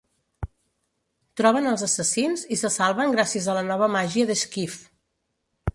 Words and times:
Troben 1.41 1.67
els 1.73 1.83
assassins 1.89 2.47
i 2.57 2.59
se 2.63 2.73
salven 2.79 3.15
gràcies 3.19 3.47
a 3.47 3.57
la 3.61 3.65
nova 3.73 3.93
màgia 3.99 4.31
de 4.33 4.39
Skeeve. 4.45 4.83